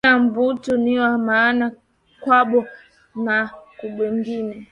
[0.03, 1.65] Kila muntu niwa maana
[2.21, 2.59] kwabo
[3.23, 3.37] na
[3.77, 4.55] kubengine